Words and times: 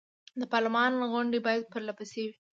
د 0.39 0.43
پارلمان 0.53 0.91
غونډې 1.13 1.39
باید 1.45 1.63
پر 1.71 1.81
له 1.87 1.93
پسې 1.97 2.21
وي. 2.27 2.33